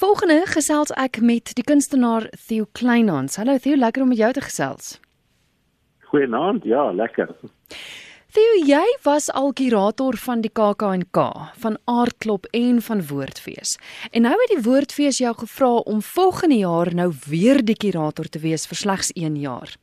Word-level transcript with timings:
Volgende 0.00 0.46
gesels 0.48 0.88
ek 0.96 1.18
met 1.20 1.50
die 1.58 1.64
kunstenaar 1.66 2.24
Theo 2.46 2.64
Kleinhans. 2.72 3.34
Hallo 3.36 3.58
Theo, 3.60 3.76
lekker 3.76 4.00
om 4.00 4.08
met 4.08 4.16
jou 4.22 4.30
te 4.32 4.40
gesels. 4.40 4.94
Goeienaand, 6.08 6.64
ja, 6.64 6.86
lekker. 6.96 7.34
Theo, 8.32 8.54
jy 8.64 8.80
was 9.04 9.28
al 9.36 9.52
kurator 9.52 10.16
van 10.24 10.40
die 10.40 10.52
KAK&K, 10.56 11.26
van 11.66 11.76
Aardklop 11.84 12.48
en 12.56 12.80
van 12.88 13.04
Woordfees. 13.12 13.76
En 14.08 14.24
nou 14.24 14.32
het 14.40 14.54
die 14.54 14.64
Woordfees 14.64 15.20
jou 15.20 15.34
gevra 15.42 15.74
om 15.84 16.00
volgende 16.00 16.62
jaar 16.62 16.94
nou 16.96 17.10
weer 17.28 17.60
die 17.60 17.76
kurator 17.76 18.32
te 18.32 18.40
wees 18.40 18.64
vir 18.70 18.80
slegs 18.86 19.12
1 19.12 19.36
jaar. 19.36 19.76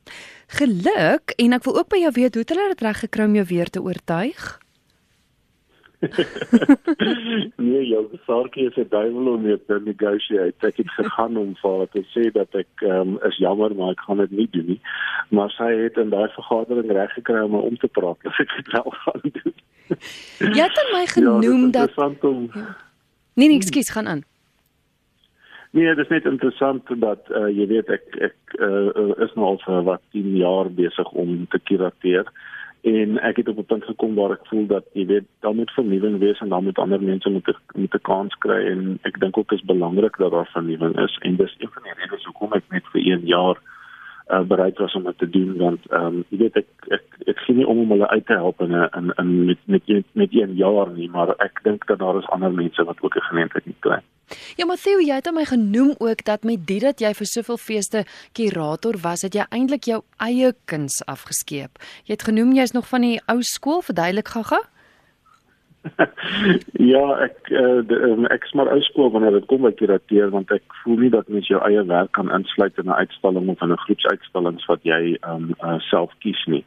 Geluk 0.58 1.36
en 1.38 1.54
ek 1.54 1.68
wil 1.68 1.78
ook 1.78 1.94
by 1.94 2.02
jou 2.08 2.16
weet 2.18 2.34
hoe 2.34 2.42
het 2.42 2.56
hulle 2.56 2.72
dit 2.74 2.88
reg 2.88 3.04
gekry 3.06 3.30
om 3.30 3.38
jou 3.38 3.52
weer 3.54 3.70
te 3.70 3.86
oortuig? 3.86 4.56
nee, 7.56 7.86
jou 7.86 8.04
sorgie 8.26 8.66
is 8.68 8.76
'n 8.76 8.86
duiwel 8.88 9.32
om 9.34 9.42
mee 9.42 9.58
te 9.66 9.80
negotiate. 9.84 10.66
Ek 10.66 10.76
het 10.76 10.90
gegaan 10.90 11.36
om 11.36 11.56
vir 11.62 11.76
haar 11.78 11.90
te 11.90 12.04
sê 12.14 12.30
dat 12.32 12.54
ek 12.54 12.70
um, 12.86 13.18
is 13.26 13.36
jammer, 13.36 13.74
maar 13.74 13.90
ek 13.90 14.00
gaan 14.06 14.22
dit 14.22 14.30
nie 14.30 14.48
doen 14.50 14.66
nie. 14.66 14.80
Maar 15.28 15.50
sy 15.50 15.70
het 15.82 15.96
in 15.96 16.10
daai 16.14 16.28
vergadering 16.28 16.90
reg 16.90 17.12
gekry 17.12 17.42
om 17.42 17.54
om 17.54 17.76
te 17.76 17.88
praat. 17.88 18.22
Dus 18.22 18.38
ek 18.38 18.50
het 18.56 18.72
wel 18.72 18.90
gaan 19.02 19.22
doen. 19.22 19.54
Jy 20.56 20.62
het 20.62 20.82
my 20.92 21.00
ja, 21.00 21.06
genoem 21.06 21.64
ja, 21.64 21.70
dat 21.70 22.22
om... 22.22 22.48
ja. 22.54 22.76
Nee, 23.34 23.48
nee, 23.48 23.56
ekskuus, 23.56 23.90
gaan 23.90 24.08
aan. 24.08 24.22
Nee, 25.70 25.94
dit 25.94 25.98
is 25.98 26.08
net 26.08 26.24
interessant 26.24 26.82
dat 27.00 27.28
uh, 27.30 27.48
jy 27.52 27.66
weet 27.68 27.90
ek 27.92 28.16
ek 28.30 28.54
uh, 28.56 29.10
is 29.24 29.34
nou 29.36 29.52
al 29.52 29.58
vir 29.64 29.82
wat 29.84 30.02
10 30.16 30.36
jaar 30.40 30.70
besig 30.72 31.10
om 31.12 31.44
te 31.52 31.60
kurateer 31.70 32.30
en 32.82 33.18
ek 33.18 33.36
het 33.36 33.48
op 33.48 33.58
'n 33.58 33.64
punt 33.64 33.84
gekom 33.84 34.14
waar 34.14 34.30
ek 34.30 34.46
voel 34.46 34.66
dat 34.66 34.84
jy 34.92 35.06
weet 35.06 35.26
dan 35.40 35.56
moet 35.56 35.70
vernuwing 35.70 36.18
wees 36.18 36.40
en 36.40 36.48
dan 36.48 36.64
moet 36.64 36.78
ander 36.78 37.02
mense 37.02 37.30
moet 37.30 37.46
met 37.74 37.94
'n 37.94 38.00
kans 38.02 38.34
kry 38.34 38.66
en 38.66 38.98
ek 39.02 39.20
dink 39.20 39.38
ook 39.38 39.52
is 39.52 39.62
belangrik 39.62 40.16
dat 40.16 40.30
daar 40.30 40.50
vernuwing 40.52 40.98
is 40.98 41.18
en 41.22 41.36
dis 41.36 41.54
een 41.58 41.68
van 41.72 41.82
die 41.82 41.92
redes 41.96 42.24
hoekom 42.24 42.52
ek 42.52 42.64
net 42.70 42.86
vir 42.92 43.00
1 43.00 43.26
jaar 43.26 43.56
uh, 44.28 44.42
bereid 44.42 44.78
was 44.78 44.94
om 44.94 45.04
dit 45.04 45.18
te 45.18 45.30
doen 45.30 45.56
want 45.56 45.80
ehm 45.90 46.06
um, 46.06 46.24
jy 46.28 46.38
weet 46.38 46.56
ek 46.56 46.66
ek 46.88 47.04
ek 47.26 47.38
sien 47.38 47.56
nie 47.56 47.66
om 47.66 47.78
om 47.78 47.90
hulle 47.90 48.08
uit 48.08 48.26
te 48.26 48.32
help 48.32 48.60
in 48.60 48.72
'n 48.72 49.12
in 49.16 49.44
met 49.44 49.58
met 49.64 50.04
met 50.12 50.32
1 50.32 50.54
jaar 50.54 50.90
nie 50.90 51.08
maar 51.08 51.34
ek 51.38 51.60
dink 51.62 51.86
dat 51.86 51.98
daar 51.98 52.18
is 52.18 52.28
ander 52.28 52.52
mense 52.52 52.84
wat 52.84 53.02
ook 53.02 53.16
'n 53.16 53.28
geleentheid 53.30 53.66
moet 53.66 53.80
kry. 53.80 54.00
Ja, 54.56 54.66
Mattheu, 54.66 55.00
jy 55.00 55.14
het 55.20 55.26
aan 55.26 55.38
my 55.38 55.44
genoem 55.48 55.94
ook 55.98 56.24
dat 56.24 56.44
met 56.44 56.66
dit 56.66 56.82
dat 56.84 57.00
jy 57.00 57.12
vir 57.16 57.28
soveel 57.30 57.58
feeste 57.58 58.04
kurator 58.36 58.98
was, 59.00 59.22
het 59.24 59.34
jy 59.34 59.46
eintlik 59.48 59.88
jou 59.88 60.02
eie 60.24 60.52
kuns 60.68 61.00
afgeskeep. 61.06 61.78
Jy 62.04 62.16
het 62.18 62.26
genoem 62.28 62.52
jy's 62.56 62.74
nog 62.76 62.88
van 62.88 63.06
die 63.06 63.16
ou 63.26 63.40
skool, 63.42 63.80
verduidelik 63.86 64.28
gaga. 64.28 64.60
ja, 66.92 67.04
ek 67.24 67.50
uh, 67.50 67.80
de, 67.88 67.96
um, 68.10 68.26
ek 68.32 68.44
is 68.44 68.54
maar 68.58 68.70
uitskool 68.70 69.10
wanneer 69.14 69.36
dit 69.38 69.46
kom 69.50 69.62
by 69.66 69.72
kurateer 69.78 70.30
want 70.34 70.52
ek 70.54 70.78
voel 70.82 71.02
nie 71.04 71.10
dat 71.14 71.28
mens 71.32 71.48
jou 71.50 71.60
eie 71.66 71.82
werk 71.88 72.12
kan 72.18 72.32
insluit 72.34 72.78
in 72.78 72.88
'n 72.90 73.00
uitstalling 73.02 73.48
of 73.48 73.62
in 73.62 73.72
'n 73.72 73.84
groepsuitstallings 73.84 74.66
wat 74.66 74.82
jy 74.82 75.16
um 75.28 75.54
uh, 75.64 75.78
self 75.90 76.12
kies 76.24 76.44
nie. 76.46 76.64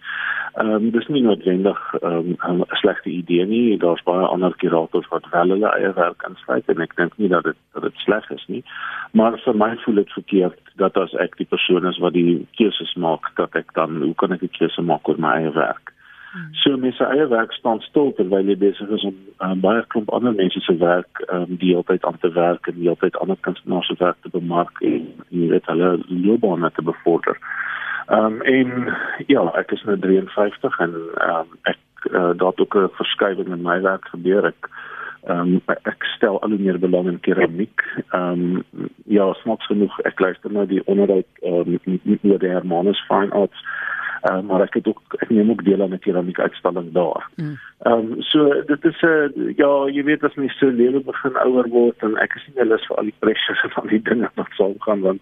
Um, 0.59 0.89
dis 0.91 1.07
nie 1.07 1.21
noodwendig 1.23 1.79
ehm, 2.01 2.35
'n 2.35 2.37
um, 2.49 2.63
slegte 2.81 3.09
idee 3.09 3.45
nie. 3.45 3.77
Daar's 3.77 4.03
baie 4.03 4.25
ander 4.25 4.55
kurators 4.57 5.07
wat 5.07 5.29
wel 5.31 5.55
hulle 5.55 5.69
eie 5.77 5.93
werk 5.93 6.25
insluit 6.27 6.67
en 6.67 6.81
ek 6.81 6.95
dink 6.95 7.17
nie 7.17 7.29
dat 7.29 7.43
dit 7.43 7.57
dat 7.73 7.83
dit 7.83 7.95
sleg 8.03 8.29
is 8.31 8.45
nie. 8.47 8.63
Maar 9.11 9.39
vir 9.45 9.55
my 9.55 9.75
voel 9.85 9.95
dit 9.95 10.11
verkeerd 10.11 10.59
dat 10.75 10.97
as 10.97 11.13
ek 11.13 11.37
die 11.37 11.47
persoon 11.47 11.85
is 11.85 11.97
wat 11.97 12.13
die 12.13 12.47
keuses 12.59 12.93
maak, 12.95 13.31
dat 13.35 13.55
ek 13.55 13.73
dan 13.73 14.01
hoe 14.01 14.15
kan 14.15 14.31
ek 14.31 14.39
die 14.39 14.55
keuse 14.59 14.81
maak 14.81 15.07
oor 15.07 15.19
my 15.19 15.37
eie 15.39 15.51
werk? 15.55 15.93
So 16.63 16.77
mense 16.77 17.03
eie 17.03 17.27
werk 17.27 17.51
staan 17.51 17.81
stil 17.83 18.13
terwyl 18.15 18.47
jy 18.47 18.55
besig 18.59 18.91
is 18.95 19.03
om 19.03 19.15
um, 19.43 19.59
baie 19.63 19.81
klomp 19.91 20.11
ander 20.15 20.31
mense 20.35 20.61
se 20.63 20.75
werk 20.79 21.19
um, 21.27 21.57
die 21.59 21.73
altyd 21.75 22.05
aan 22.07 22.19
te 22.23 22.31
werk 22.31 22.69
en 22.71 22.77
die 22.79 22.87
altyd 22.89 23.17
ander 23.19 23.39
kunstenaars 23.47 23.89
se 23.91 23.97
werk 23.99 24.21
te 24.23 24.31
bemark 24.31 24.79
en 24.79 25.09
jy 25.27 25.49
weet 25.51 25.67
hulle 25.67 25.89
loopbaan 26.07 26.69
te 26.71 26.85
bevorder. 26.87 27.35
Ehm 28.07 28.39
um, 28.39 28.41
en 28.41 28.93
ja, 29.27 29.43
ek 29.59 29.75
is 29.75 29.83
nou 29.89 29.97
53 29.99 30.79
en 30.87 30.95
ehm 30.95 31.41
um, 31.41 31.59
ek 31.73 32.07
uh, 32.11 32.31
daar 32.39 32.55
het 32.55 32.63
ook 32.63 32.79
'n 32.79 32.95
verskywing 33.01 33.51
in 33.51 33.67
my 33.67 33.81
werk 33.81 34.07
gebeur. 34.15 34.47
Ek 34.53 34.71
ehm 35.27 35.59
um, 35.59 35.61
ek 35.67 36.07
stel 36.15 36.39
al 36.41 36.55
meer 36.55 36.79
belang 36.79 37.07
in 37.11 37.19
keramiek. 37.19 37.83
Ehm 38.09 38.63
um, 38.71 38.89
ja, 39.05 39.33
smaaks 39.43 39.67
genoeg 39.67 39.99
ek 40.07 40.19
luister 40.19 40.51
nou 40.51 40.65
die 40.65 40.83
onderhoud 40.85 41.27
um, 41.43 41.79
oor 42.23 42.39
die 42.39 42.55
Hermanus 42.55 43.03
Fine 43.07 43.31
Arts 43.31 43.67
uh, 44.29 44.41
maar 44.41 44.61
ek 44.61 44.73
het 44.73 44.87
ook 44.87 45.01
ek 45.19 45.29
neem 45.29 45.49
ook 45.49 45.63
deel 45.63 45.81
aan 45.81 45.93
'n 45.93 45.99
keramiek 45.99 46.39
uitstalling 46.39 46.91
daar. 46.93 47.29
Mm. 47.35 47.57
Ehm 47.79 47.99
mm. 47.99 48.11
um, 48.11 48.21
so 48.21 48.61
dit 48.65 48.85
is 48.85 49.01
'n 49.01 49.31
uh, 49.35 49.53
ja, 49.55 49.71
jy 49.87 50.03
weet 50.03 50.23
as 50.23 50.35
mens 50.35 50.57
so 50.57 50.69
lewe 50.69 50.99
begin 50.99 51.37
ouer 51.37 51.69
word 51.69 52.03
en 52.03 52.17
ek 52.17 52.35
is 52.35 52.47
nie 52.55 52.65
lus 52.65 52.85
vir 52.87 52.97
al 52.97 53.03
die 53.03 53.19
pressures 53.19 53.75
al 53.79 53.87
die 53.87 54.01
dinge 54.01 54.29
wat 54.35 54.47
saam 54.57 54.75
gaan 54.79 55.01
want 55.01 55.21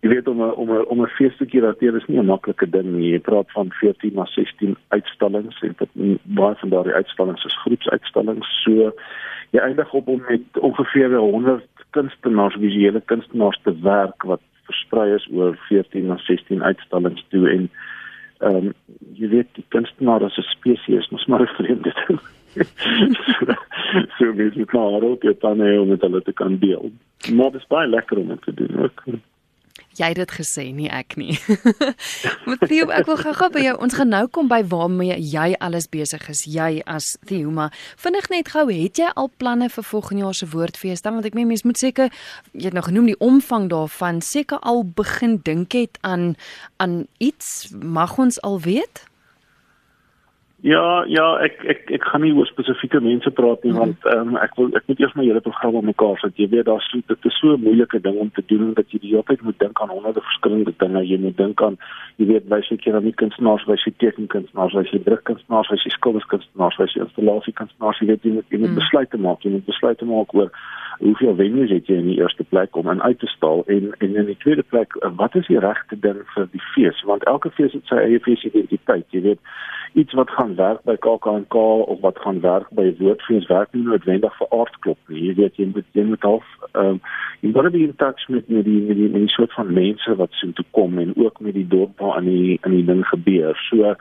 jy 0.00 0.08
weet 0.08 0.28
om 0.28 0.42
a, 0.42 0.48
om 0.48 0.70
a, 0.70 0.80
om 0.80 1.02
'n 1.02 1.14
fees 1.18 1.36
te 1.36 1.46
kurateer 1.46 1.96
is 1.96 2.06
nie 2.06 2.18
'n 2.18 2.26
maklike 2.26 2.70
ding 2.70 2.92
nie. 2.96 3.12
Jy 3.12 3.18
praat 3.18 3.50
van 3.50 3.72
14 3.80 4.14
na 4.14 4.24
16 4.24 4.76
uitstallings 4.88 5.62
en 5.62 5.74
dit 5.78 6.20
baie 6.22 6.54
van 6.54 6.68
daardie 6.68 6.94
uitstallings 6.94 7.44
is 7.44 7.60
groepsuitstallings. 7.62 8.62
So 8.62 8.92
jy 9.50 9.60
eindig 9.60 9.92
op 9.92 10.08
om 10.08 10.22
met 10.28 10.60
ongeveer 10.60 11.16
100 11.16 11.64
kunstenaars, 11.90 12.54
visuele 12.54 13.00
kunstenaars 13.00 13.60
te 13.62 13.74
werk 13.82 14.22
wat 14.22 14.40
versprei 14.68 15.14
is 15.14 15.28
oor 15.32 15.56
14 15.68 16.06
na 16.06 16.16
16 16.26 16.62
uitstallings 16.62 17.24
toe 17.32 17.48
en 17.50 17.70
ehm 18.38 18.56
um, 18.56 18.74
jy 19.18 19.28
weet 19.28 19.48
die 19.54 19.64
kunstenaar 19.74 20.24
as 20.24 20.38
'n 20.38 20.42
spesies 20.42 21.08
mos 21.10 21.26
maar 21.26 21.42
'n 21.42 21.54
vreemde 21.58 21.92
ding. 22.06 22.20
so, 23.26 23.54
so 24.18 24.32
wie 24.34 24.50
jy 24.54 24.66
maar 24.72 25.02
ook 25.02 25.20
dit 25.20 25.40
dan 25.40 25.60
hê 25.60 25.78
om 25.78 25.88
dit 25.88 26.24
te 26.24 26.32
kan 26.32 26.58
deel. 26.58 26.90
Maar 27.32 27.50
dit 27.50 27.60
is 27.60 27.66
baie 27.66 27.88
lekker 27.88 28.18
om 28.18 28.28
dit 28.28 28.42
te 28.42 28.54
doen 28.54 28.82
ook 28.82 29.02
jy 29.98 30.10
het 30.12 30.20
dit 30.20 30.34
gesê 30.38 30.68
nie 30.74 30.88
ek 30.92 31.16
nie. 31.20 31.36
Met 32.48 32.62
Theo 32.68 32.88
ek 32.94 33.08
wil 33.08 33.18
gou-gou 33.20 33.50
by 33.54 33.64
jou 33.66 33.74
ons 33.84 33.96
gaan 33.98 34.12
nou 34.14 34.24
kom 34.32 34.50
by 34.50 34.60
waarmee 34.70 35.18
jy 35.18 35.50
alles 35.64 35.88
besig 35.90 36.24
is 36.30 36.44
jy 36.48 36.82
as 36.86 37.16
Theo 37.28 37.52
maar 37.54 37.74
vinnig 38.00 38.30
net 38.32 38.52
gou 38.54 38.66
het 38.70 39.00
jy 39.00 39.10
al 39.14 39.30
planne 39.40 39.70
vir 39.72 39.86
volgende 39.90 40.24
jaar 40.26 40.38
se 40.38 40.48
woordfees 40.52 41.04
dan 41.04 41.18
want 41.18 41.28
ek 41.28 41.36
meen 41.38 41.50
mens 41.50 41.66
moet 41.68 41.80
seker 41.80 42.12
jy 42.52 42.70
het 42.70 42.76
nou 42.76 42.84
genoem 42.86 43.12
die 43.12 43.20
omvang 43.24 43.68
daarvan 43.72 44.22
seker 44.24 44.62
al 44.62 44.84
begin 44.84 45.38
dink 45.44 45.76
het 45.76 46.00
aan 46.06 46.34
aan 46.82 47.06
iets 47.18 47.70
mag 47.74 48.18
ons 48.18 48.40
al 48.46 48.60
weet 48.64 49.04
Ja, 50.68 51.04
ja, 51.08 51.26
ek 51.46 51.62
ek 51.72 51.90
ek 51.96 52.06
gaan 52.10 52.24
nie 52.26 52.34
oor 52.36 52.48
spesifieke 52.48 53.00
mense 53.00 53.30
praat 53.32 53.62
nie 53.64 53.72
mm. 53.72 53.78
want 53.80 54.08
ehm 54.10 54.32
um, 54.34 54.38
ek 54.42 54.56
wil 54.58 54.74
ek 54.76 54.88
moet 54.90 55.00
eers 55.00 55.14
my 55.16 55.24
hele 55.24 55.40
program 55.44 55.78
op 55.80 55.86
mekaar 55.86 56.18
sit. 56.20 56.34
Jy 56.40 56.48
weet 56.54 56.66
daar's 56.68 56.88
so 56.90 57.00
dit 57.12 57.28
is 57.30 57.38
so 57.40 57.54
'n 57.54 57.62
moeilike 57.62 58.00
ding 58.06 58.18
om 58.24 58.30
te 58.36 58.44
doen 58.52 58.74
dat 58.76 58.90
jy 58.92 59.00
die 59.04 59.12
hele 59.12 59.24
tyd 59.30 59.44
moet 59.46 59.58
dink 59.62 59.80
aan 59.80 59.94
honderde 59.94 60.20
verskillende 60.20 60.74
dinge. 60.82 61.04
Jy 61.06 61.18
moet 61.24 61.36
dink 61.36 61.62
aan 61.62 61.78
jy 62.18 62.26
weet 62.32 62.50
wys 62.52 62.68
jy 62.68 62.76
keramiek 62.84 63.16
kunstenaars, 63.16 63.64
wys 63.70 63.86
jy 63.86 63.94
tekenkunstenaars, 64.04 64.74
wys 64.74 64.92
jy 64.92 65.00
drukkunstenaars, 65.08 65.70
wys 65.72 65.86
jy 65.86 65.94
skilderskunstenaars, 65.96 66.78
wys 66.82 66.94
jy 66.94 67.02
installasiekunstenaars. 67.06 68.00
Jy 68.02 68.06
weet 68.12 68.22
jy 68.28 68.32
moet 68.36 68.46
jy 68.50 68.58
moet 68.58 68.74
mm. 68.74 68.80
besluite 68.82 69.16
maak. 69.16 69.40
Jy 69.42 69.54
moet 69.56 69.66
besluite 69.72 70.04
maak 70.04 70.34
oor 70.34 70.52
hoeveel 70.98 71.34
venues 71.34 71.70
het 71.70 71.86
jy 71.86 71.96
in 72.00 72.10
die 72.10 72.18
eerste 72.18 72.44
plek 72.44 72.76
om 72.76 72.90
in 72.90 73.02
uit 73.02 73.18
te 73.18 73.26
stal 73.26 73.64
en 73.66 73.92
en 73.98 74.16
in 74.16 74.26
die 74.26 74.36
tweede 74.42 74.62
plek 74.62 74.94
wat 75.20 75.34
is 75.34 75.46
die 75.46 75.58
regte 75.62 75.98
ding 75.98 76.20
vir 76.34 76.48
die 76.52 76.62
fees? 76.74 77.02
Want 77.06 77.24
elke 77.24 77.50
fees 77.50 77.72
het 77.72 77.86
sy 77.86 78.00
eie 78.02 78.20
feesidentiteit. 78.20 79.06
Jy 79.14 79.22
weet 79.26 79.40
iets 79.94 80.12
wat 80.18 80.30
gaan 80.30 80.54
werk 80.54 80.82
by 80.84 80.96
KAK&K 80.96 81.54
of 81.94 82.00
wat 82.00 82.18
gaan 82.24 82.40
werk 82.40 82.68
by 82.70 82.90
Woordfees 82.98 83.46
werk 83.46 83.72
nie 83.72 83.84
noodwendig 83.86 84.36
vir 84.40 84.52
aardklop 84.58 84.98
nie. 85.08 85.22
Jy 85.28 85.34
weet 85.42 85.60
jy 85.60 85.68
moet 85.74 85.98
jy 85.98 86.06
moet 86.12 86.30
half 86.30 86.46
ehm 86.72 86.98
um, 86.98 87.00
jy 87.40 87.52
moet 87.54 87.74
in 87.74 87.94
touch 87.96 88.28
met 88.28 88.48
met 88.48 88.64
die 88.64 88.80
met 88.88 88.96
die, 88.96 89.08
met 89.08 89.22
die 89.26 89.34
soort 89.34 89.52
van 89.54 89.72
mense 89.72 90.16
wat 90.16 90.34
so 90.40 90.50
toe 90.52 90.66
kom 90.70 90.98
en 90.98 91.14
ook 91.16 91.40
met 91.40 91.54
die 91.54 91.68
dorp 91.68 91.98
waar 91.98 92.16
aan 92.16 92.30
die 92.30 92.58
in 92.62 92.74
die 92.74 92.84
ding 92.84 93.06
gebeur. 93.06 93.54
So 93.70 93.94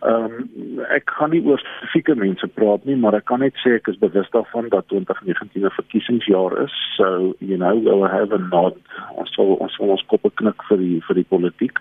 ehm 0.00 0.24
um, 0.24 0.80
ek 0.92 1.06
kan 1.08 1.30
nie 1.32 1.40
oor 1.46 1.60
spesifieke 1.62 2.14
mense 2.14 2.46
praat 2.58 2.84
nie, 2.84 2.96
maar 3.00 3.14
ek 3.16 3.24
kan 3.30 3.40
net 3.40 3.56
sê 3.62 3.76
ek 3.78 3.88
is 3.88 3.98
bewus 4.02 4.28
daarvan 4.34 4.68
dat 4.68 4.88
2019 4.92 5.64
'n 5.64 5.70
verkiesingsjaar 5.78 6.58
is. 6.64 6.74
So 6.96 7.34
you 7.40 7.56
know 7.56 7.74
we'll 7.80 8.08
have 8.08 8.32
a 8.32 8.38
nod. 8.38 8.76
Ons 9.14 9.32
sal 9.34 9.56
ons 9.56 9.76
sal 9.76 9.94
ons 9.96 10.06
koppe 10.12 10.30
knik 10.34 10.62
vir 10.68 10.78
die 10.78 11.00
vir 11.08 11.16
die 11.22 11.28
politiek. 11.34 11.80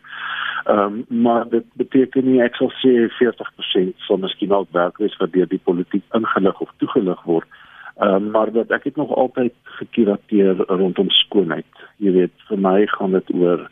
Ehm 0.66 0.80
um, 0.80 1.06
maar 1.10 1.50
dit 1.50 1.66
beteken 1.76 2.26
nie 2.26 2.42
ek 2.42 2.56
sal 2.56 2.72
sê 2.82 3.10
40% 3.20 3.94
sal 4.08 4.18
miskien 4.18 4.52
ook 4.52 4.72
werk 4.72 4.98
wees 4.98 5.18
wat 5.20 5.34
deur 5.34 5.48
die 5.48 5.66
politiek 5.70 6.04
ingelig 6.14 6.62
of 6.62 6.72
toegelig 6.78 7.22
word. 7.24 7.48
Ehm 8.00 8.16
um, 8.16 8.32
maar 8.32 8.52
dat 8.52 8.72
ek 8.72 8.84
het 8.84 8.96
nog 8.96 9.16
altyd 9.16 9.54
gekurateer 9.64 10.56
rondom 10.68 11.10
skoonheid. 11.10 11.74
Jy 11.98 12.12
weet, 12.12 12.36
vir 12.48 12.58
my 12.60 12.86
gaan 12.88 13.12
dit 13.12 13.34
oor 13.34 13.70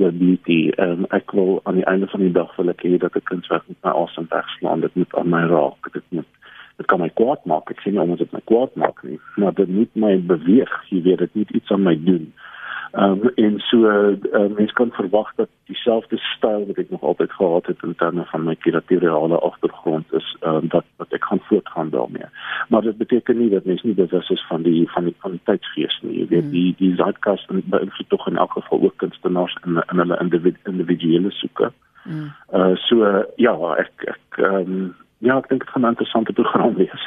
oor 0.00 0.12
beauty. 0.12 0.70
Ehm 0.76 1.04
um, 1.04 1.06
ek 1.10 1.30
wil 1.30 1.60
aan 1.64 1.80
die 1.80 1.86
einde 1.86 2.06
van 2.12 2.20
die 2.20 2.32
dag 2.32 2.56
wil 2.56 2.72
ek 2.72 2.82
hê 2.82 2.98
dat 2.98 3.16
'n 3.16 3.28
kunswerk 3.30 3.68
met 3.68 3.82
my 3.82 3.90
asem 3.90 4.26
wegslaan. 4.30 4.80
Dit 4.80 4.94
moet 4.94 5.14
aan 5.14 5.28
my 5.28 5.44
raak. 5.46 5.92
Dit 5.92 6.04
moet 6.08 6.30
dit 6.76 6.86
kan 6.86 7.00
my 7.00 7.10
kwaad 7.14 7.44
maak. 7.44 7.70
Ek 7.70 7.80
sê 7.80 7.90
nie 7.90 8.00
omdat 8.00 8.18
dit 8.18 8.32
my 8.32 8.44
kwaad 8.44 8.74
maak 8.76 9.02
nie, 9.02 9.20
maar 9.36 9.54
dit 9.54 9.68
moet 9.68 9.94
my 9.94 10.18
beweeg. 10.20 10.72
Jy 10.90 11.02
weet, 11.02 11.18
dit 11.18 11.34
moet 11.34 11.50
iets 11.50 11.70
aan 11.70 11.82
my 11.82 11.96
doen. 12.04 12.32
Ehm 12.32 12.55
um, 13.02 13.30
en 13.34 13.58
so 13.58 13.76
uh, 13.76 14.48
mense 14.56 14.72
kan 14.72 14.90
verwag 14.90 15.32
dat 15.36 15.48
dieselfde 15.64 16.16
styl 16.16 16.66
wat 16.66 16.76
ek 16.76 16.90
nog 16.90 17.02
altyd 17.02 17.32
gehad 17.32 17.66
het 17.66 17.82
in 17.82 17.94
terme 17.94 18.24
van 18.24 18.44
my 18.44 18.54
kuratoriale 18.56 19.38
agtergrond 19.38 20.12
is 20.12 20.36
ehm 20.40 20.54
um, 20.54 20.68
dat 20.68 20.84
wat 20.96 21.12
ek 21.12 21.24
gaan 21.24 21.40
voortgaan 21.48 21.90
daarmee. 21.90 22.28
Maar 22.68 22.82
dit 22.82 22.96
beteken 22.96 23.38
nie 23.38 23.50
dat 23.50 23.64
mens 23.64 23.82
nie 23.82 23.94
bewus 23.94 24.28
is 24.30 24.46
van 24.48 24.62
die 24.62 24.90
van 24.90 25.04
die 25.04 25.14
van 25.18 25.30
die 25.30 25.40
tydsgees 25.44 25.98
nie. 26.02 26.18
Jy 26.18 26.26
weet 26.28 26.42
hmm. 26.42 26.50
die 26.50 26.74
die 26.78 26.94
zeitgeist 26.94 27.50
beïnvloed 27.50 28.08
tog 28.08 28.26
in 28.26 28.36
elk 28.36 28.52
geval 28.52 28.82
ook 28.82 28.96
kunstenaars 28.96 29.56
in 29.64 29.82
in 29.92 29.98
hulle 29.98 30.18
individuele 30.64 31.30
soeke. 31.30 31.72
Hmm. 32.02 32.32
Uh 32.52 32.74
so 32.74 33.24
ja, 33.36 33.56
ek 33.76 34.08
ek 34.14 34.40
ehm 34.44 34.54
um, 34.54 34.94
ja, 35.18 35.38
ek 35.38 35.48
dink 35.48 35.64
dit 35.64 35.70
gaan 35.70 35.82
'n 35.82 35.94
interessante 35.94 36.32
program 36.32 36.74
wees. 36.82 37.04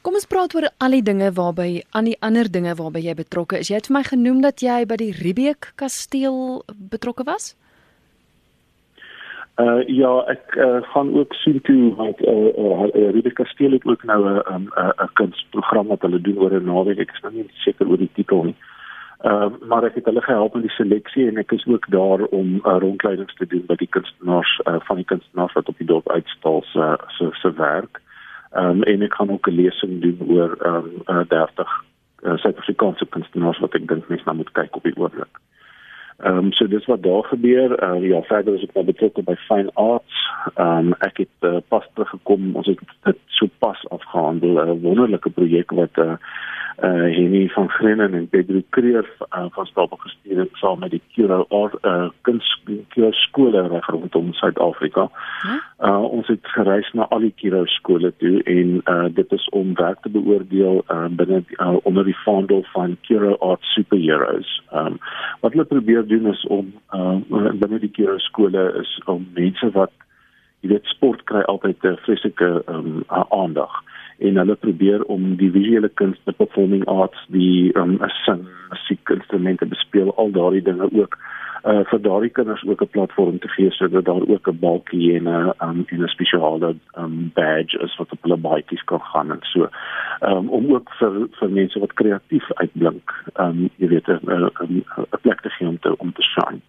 Kom 0.00 0.14
ons 0.16 0.24
praat 0.24 0.54
oor 0.56 0.64
al 0.80 0.94
die 0.96 1.04
dinge 1.04 1.26
waarby 1.36 1.82
aan 1.92 2.06
die 2.08 2.16
ander 2.24 2.48
dinge 2.48 2.72
waarby 2.78 3.02
jy 3.04 3.14
betrokke 3.18 3.58
is. 3.60 3.68
Jy 3.68 3.82
het 3.82 3.88
vir 3.90 3.98
my 3.98 4.04
genoem 4.06 4.38
dat 4.40 4.62
jy 4.64 4.78
by 4.88 4.96
die 4.96 5.12
Riebeek 5.12 5.74
kasteel 5.82 6.62
betrokke 6.92 7.26
was? 7.28 7.50
Uh 9.60 9.84
ja, 9.92 10.14
ek 10.32 10.56
uh, 10.56 10.80
gaan 10.94 11.12
ook 11.12 11.36
sien 11.42 11.60
toe 11.68 11.92
wat 11.98 12.24
uh, 12.24 12.32
uh, 12.48 12.88
uh 12.88 13.12
Riebeek 13.12 13.36
kasteel 13.42 13.76
het 13.76 13.84
ook 13.84 14.08
nou 14.08 14.20
'n 14.24 14.40
'n 14.56 14.68
'n 15.04 15.12
kunsprogram 15.20 15.92
wat 15.92 16.00
hulle 16.08 16.20
doen 16.20 16.38
oor 16.38 16.56
'n 16.56 16.64
naweek. 16.64 16.98
Ek 16.98 17.12
is 17.12 17.22
nou 17.22 17.32
nie 17.34 17.48
seker 17.60 17.88
oor 17.88 18.00
die 18.00 18.14
titel 18.16 18.44
nie. 18.44 18.56
Ehm 19.20 19.52
uh, 19.52 19.68
maar 19.68 19.84
ek 19.84 19.94
het 19.94 20.04
hulle 20.08 20.22
gehelp 20.22 20.54
met 20.54 20.62
die 20.62 20.76
seleksie 20.80 21.28
en 21.28 21.36
ek 21.36 21.52
is 21.52 21.66
ook 21.66 21.84
daar 21.92 22.24
om 22.32 22.56
uh, 22.64 22.80
rondleidings 22.80 23.34
te 23.34 23.46
doen 23.46 23.66
by 23.66 23.76
die 23.76 23.92
kunstenaars 23.92 24.60
uh, 24.64 24.80
van 24.80 24.96
die 24.96 25.04
kunstenaars 25.04 25.52
wat 25.52 25.68
op 25.68 25.76
die 25.76 25.86
dorp 25.86 26.08
uitstal 26.10 26.62
se 26.72 26.96
se 27.08 27.28
se 27.32 27.52
werk. 27.52 28.00
Ehm 28.50 28.66
um, 28.66 28.82
en 28.82 29.02
ek 29.02 29.14
gaan 29.14 29.30
ook 29.30 29.46
'n 29.46 29.54
lesing 29.54 30.00
doen 30.02 30.18
oor 30.28 30.56
ehm 30.58 30.74
um, 30.74 31.02
uh, 31.06 31.24
30 31.28 31.68
uh, 32.22 32.36
Suid-Afrikaanse 32.36 33.06
kunstenaars 33.06 33.58
wat 33.58 33.74
ek 33.74 33.86
dink 33.88 34.08
mense 34.08 34.24
nou 34.24 34.36
moet 34.36 34.52
kyk 34.52 34.76
op 34.76 34.82
die 34.82 34.96
oomblik. 34.96 35.40
Ehm 36.20 36.36
um, 36.36 36.52
so 36.52 36.66
dis 36.68 36.86
wat 36.86 37.02
daar 37.02 37.24
gebeur. 37.24 37.70
Uh, 37.82 38.08
ja, 38.08 38.22
verder 38.22 38.54
is 38.54 38.62
ek 38.62 38.74
nou 38.74 38.84
betrokke 38.84 39.22
by 39.22 39.36
Fine 39.46 39.70
Arts. 39.74 40.16
Ehm 40.54 40.90
um, 40.90 40.94
ek 41.06 41.22
het 41.22 41.48
uh, 41.48 41.62
pas 41.68 41.86
teruggekom. 41.94 42.50
Ons 42.56 42.66
het 42.66 42.82
dit 43.02 43.22
so 43.26 43.46
pas 43.58 43.88
afgehandel 43.88 44.60
'n 44.66 44.80
wonderlike 44.80 45.30
projek 45.30 45.70
wat 45.70 45.96
uh, 45.98 46.16
uh 46.82 47.14
Henny 47.16 47.48
van 47.48 47.68
Grenen 47.68 48.14
en 48.14 48.28
Pedro 48.28 48.60
Creer 48.70 49.04
uh, 49.36 49.44
van 49.50 49.66
Stapel 49.66 49.96
gestuur 49.96 50.38
het 50.38 50.48
saam 50.52 50.78
met 50.78 50.90
die 50.90 51.02
Kuro 51.14 51.44
Art 51.48 51.74
uh 51.84 52.08
kunstskole 52.22 53.12
skole 53.12 53.68
reg 53.68 53.86
rondom 53.86 54.32
Suid-Afrika. 54.32 55.10
Uh 55.78 56.02
ons 56.02 56.26
het 56.26 56.40
gereis 56.42 56.88
na 56.92 57.06
al 57.08 57.26
die 57.26 57.34
Kuro 57.36 57.64
skole 57.64 58.12
toe 58.16 58.42
en 58.42 58.80
uh 58.84 59.08
dit 59.14 59.32
is 59.32 59.48
om 59.48 59.74
werk 59.74 60.00
te 60.00 60.08
beoordeel 60.08 60.82
uh 60.88 61.06
binne 61.10 61.42
uh, 61.58 61.76
onder 61.82 62.04
die 62.04 62.16
vaandel 62.24 62.64
van 62.72 62.96
Kuro 63.06 63.34
Art 63.34 63.62
Superheroes. 63.62 64.62
Um 64.72 64.98
wat 65.40 65.52
hulle 65.52 65.64
probeer 65.64 66.06
doen 66.06 66.26
is 66.32 66.46
om 66.46 66.72
uh 66.94 67.18
binne 67.52 67.78
die 67.78 67.92
Kuro 67.92 68.18
skole 68.18 68.72
is 68.80 69.00
om 69.04 69.28
mense 69.34 69.70
wat 69.76 69.92
jy 70.60 70.72
weet 70.72 70.88
sport 70.96 71.24
kry 71.28 71.40
altyd 71.40 71.84
'n 71.84 71.96
vreeslike 72.04 72.62
um 72.68 73.04
aandag 73.28 73.82
en 74.20 74.36
hulle 74.36 74.54
probeer 74.54 75.04
om 75.04 75.36
die 75.40 75.50
visuele 75.50 75.88
kunste, 75.88 76.32
performing 76.32 76.84
arts, 76.88 77.20
die 77.34 77.72
um 77.80 77.98
sing, 78.24 78.46
musiekinstrumente 78.70 79.66
bespeel 79.66 80.12
al 80.16 80.32
daardie 80.36 80.62
dinge 80.62 80.88
ook 80.92 81.18
uh 81.68 81.82
vir 81.90 82.00
daardie 82.00 82.30
kinders 82.32 82.62
ook 82.64 82.82
'n 82.82 82.88
platform 82.88 83.38
te 83.38 83.48
gee 83.48 83.70
sodat 83.70 84.04
daar 84.04 84.24
ook 84.28 84.48
'n 84.48 84.58
balkie 84.60 85.16
en 85.16 85.28
'n 85.28 85.52
um 85.60 85.84
en 85.86 86.02
'n 86.02 86.08
spesiale 86.08 86.74
um 86.96 87.30
badge 87.34 87.78
is 87.84 87.96
wat 87.96 88.12
op 88.12 88.22
hulle 88.22 88.36
baadjies 88.36 88.84
kan 88.84 89.00
gaan 89.00 89.30
en 89.30 89.38
so. 89.42 89.68
Um 90.20 90.48
om 90.48 90.72
ook 90.74 90.90
vir 90.98 91.28
vir 91.38 91.50
mense 91.50 91.78
wat 91.78 91.92
kreatief 91.92 92.52
uitblink 92.52 93.24
um 93.38 93.70
jy 93.76 93.88
weet 93.88 94.08
'n 94.08 94.20
'n 94.24 95.20
plek 95.22 95.40
te 95.40 95.50
gee 95.50 95.68
om 95.68 95.78
te 95.78 95.98
om 95.98 96.12
te 96.12 96.22
shine. 96.22 96.60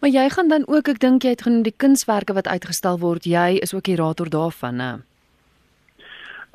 Maar 0.00 0.10
jy 0.10 0.28
gaan 0.28 0.48
dan 0.48 0.64
ook 0.66 0.88
ek 0.88 0.98
dink 0.98 1.22
jy 1.22 1.30
het 1.30 1.42
genoem 1.42 1.62
die 1.62 1.76
kunswerke 1.76 2.32
wat 2.32 2.48
uitgestal 2.48 2.98
word. 2.98 3.24
Jy 3.24 3.58
is 3.60 3.74
ook 3.74 3.82
kurator 3.82 4.28
daarvan 4.30 4.76
nê 4.76 5.17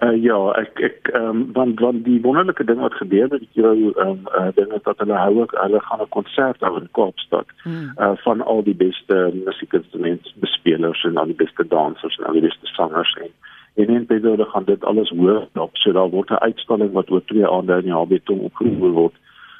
Uh, 0.03 0.23
ja, 0.23 0.37
ek 0.59 0.79
ek 0.83 1.09
ehm 1.13 1.29
um, 1.29 1.41
want 1.55 1.79
want 1.79 2.01
die 2.03 2.19
wonderlike 2.21 2.63
ding 2.67 2.79
wat 2.81 2.95
gebeur 2.99 3.29
met 3.31 3.43
die 3.43 3.61
jou 3.61 3.75
ehm 3.91 4.09
um, 4.09 4.25
uh, 4.39 4.49
ding 4.57 4.73
is 4.75 4.83
dat 4.83 4.99
hulle 4.99 5.19
hou 5.21 5.35
ook 5.41 5.53
hulle 5.61 5.79
gaan 5.79 6.01
'n 6.03 6.09
konsert 6.15 6.65
hou 6.65 6.73
in 6.79 6.89
Kaapstad. 6.97 7.47
Hmm. 7.63 7.93
Uh 7.97 8.11
van 8.25 8.41
al 8.41 8.63
die 8.63 8.75
beste 8.75 9.31
musiekinstrumente 9.45 10.33
bespelers 10.43 11.03
en 11.03 11.17
al 11.17 11.31
die 11.31 11.41
beste 11.43 11.67
dansers 11.67 12.17
en 12.17 12.25
al 12.25 12.39
die 12.39 12.47
beste 12.49 12.67
sangers 12.75 13.13
en 13.21 13.31
en 13.75 13.95
in 13.95 14.05
Pedro 14.05 14.43
gaan 14.45 14.65
dit 14.65 14.83
alles 14.83 15.09
hoor 15.09 15.47
op 15.53 15.77
so 15.77 15.91
daar 15.91 16.09
word 16.09 16.29
'n 16.29 16.45
uitstalling 16.49 16.91
wat 16.91 17.11
oor 17.11 17.23
twee 17.25 17.47
aande 17.47 17.77
in 17.77 17.87
die 17.89 17.97
Habitum 17.99 18.39
opgevoer 18.39 18.91
word 18.91 19.15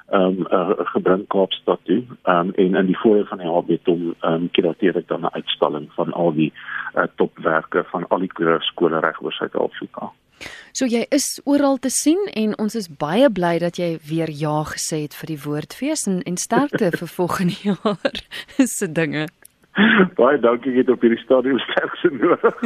ehm 0.10 0.22
um, 0.22 0.48
uh, 0.52 0.86
gebring 0.94 1.28
Kaapstad 1.28 1.80
toe. 1.84 2.04
Ehm 2.24 2.48
um, 2.48 2.52
en 2.56 2.76
in 2.76 2.86
die 2.86 2.98
voorjaar 2.98 3.28
van 3.28 3.38
die 3.38 3.52
Habitum 3.52 4.16
ehm 4.20 4.34
um, 4.34 4.50
kurateer 4.52 4.98
ek 4.98 5.08
dan 5.08 5.22
'n 5.22 5.34
uitstalling 5.34 5.88
van 5.94 6.14
al 6.14 6.34
die 6.34 6.54
uh, 6.96 7.04
topwerke 7.16 7.84
van 7.92 8.08
al 8.08 8.20
die 8.20 8.32
skole 8.60 9.00
reg 9.00 9.22
oor 9.22 9.34
Suid-Afrika. 9.34 10.12
So 10.72 10.86
jy 10.86 11.06
is 11.10 11.40
oral 11.46 11.78
te 11.78 11.90
sien 11.90 12.20
en 12.34 12.58
ons 12.58 12.76
is 12.76 12.90
baie 12.90 13.30
bly 13.30 13.60
dat 13.60 13.78
jy 13.78 14.00
weer 14.10 14.30
ja 14.30 14.64
gesê 14.64 15.04
het 15.06 15.14
vir 15.14 15.28
die 15.28 15.42
woordfees 15.46 16.08
en 16.08 16.22
en 16.22 16.38
sterkte 16.38 16.92
vir 17.00 17.08
volgende 17.08 17.58
jaar 17.64 18.24
se 18.78 18.92
dinge. 18.92 19.28
Baie 20.20 20.38
dankie 20.40 20.76
het 20.78 20.90
op 20.90 21.02
hierdie 21.02 21.22
stadium 21.24 21.58
sterk 21.60 21.96
se 21.98 22.10
nodig. 22.14 22.60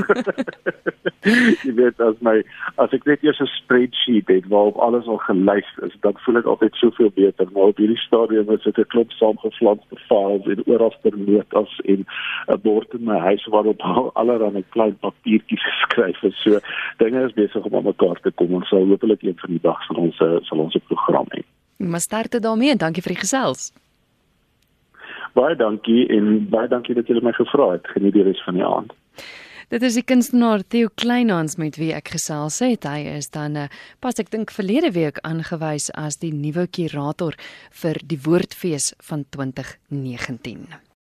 jy 1.65 1.73
weet 1.77 2.01
as 2.03 2.17
my 2.25 2.35
as 2.83 2.91
ek 2.97 3.07
net 3.07 3.23
eers 3.23 3.39
'n 3.39 3.47
spreadsheet 3.53 4.27
het 4.27 4.49
waarop 4.51 4.75
alles 4.83 5.07
al 5.07 5.21
gelys 5.23 5.69
is, 5.87 5.95
dan 6.03 6.19
voel 6.25 6.41
ek 6.41 6.49
altyd 6.51 6.75
soveel 6.75 7.11
beter, 7.15 7.47
maar 7.53 7.71
op 7.71 7.79
hierdie 7.79 8.01
stadium 8.03 8.51
is 8.51 8.63
dit 8.67 8.77
'n 8.77 8.91
klop 8.91 9.11
saamgeflanste 9.15 10.01
files 10.09 10.51
en 10.51 10.67
oralste 10.67 11.15
notas 11.15 11.79
en 11.85 12.03
'n 12.03 12.61
bord 12.67 12.93
in 12.93 13.03
my 13.07 13.19
huis 13.29 13.47
waarop 13.55 13.79
allerlei 14.19 14.63
klein 14.75 14.97
papiertjies 14.99 15.63
geskryf 15.71 16.23
is. 16.23 16.41
So 16.43 16.59
dinge 16.97 17.23
is 17.23 17.33
besig 17.33 17.63
om 17.63 17.75
aan 17.75 17.91
mekaar 17.93 18.19
te 18.19 18.31
kom. 18.31 18.53
Ons 18.53 18.67
sal 18.67 18.87
hopelik 18.87 19.23
een 19.23 19.39
van 19.39 19.49
die 19.49 19.63
dae 19.63 19.79
van 19.87 19.95
ons 19.95 20.17
sal 20.17 20.59
ons 20.59 20.77
program 20.87 21.27
hê. 21.31 21.41
Maar 21.77 21.99
starte 21.99 22.39
daarmee 22.39 22.71
en 22.71 22.77
dankie 22.77 23.03
vir 23.03 23.13
die 23.13 23.23
gesels. 23.23 23.71
Baie 25.37 25.55
dankie 25.55 26.07
en 26.13 26.47
baie 26.49 26.69
dankie 26.71 26.95
dat 26.97 27.09
julle 27.09 27.21
my 27.21 27.33
gevra 27.37 27.75
het. 27.75 27.85
Geniet 27.93 28.15
die 28.17 28.25
res 28.25 28.41
van 28.45 28.57
die 28.57 28.65
aand. 28.65 28.95
Dit 29.67 29.83
is 29.83 29.97
die 29.99 30.05
kunstenaar 30.07 30.63
Theo 30.63 30.87
Kleinhans 30.95 31.57
met 31.59 31.75
wie 31.75 31.91
ek 31.91 32.13
gesels 32.15 32.61
het. 32.63 32.87
Hy 32.87 33.17
is 33.17 33.27
dan 33.35 33.59
eh, 33.59 33.67
pas 33.99 34.15
ek 34.23 34.31
dink 34.31 34.53
verlede 34.55 34.93
week 34.95 35.19
aangewys 35.27 35.91
as 35.91 36.21
die 36.23 36.31
nuwe 36.31 36.69
kurator 36.71 37.35
vir 37.83 37.99
die 38.07 38.21
Woordfees 38.23 38.93
van 39.09 39.27
2019. 39.35 40.86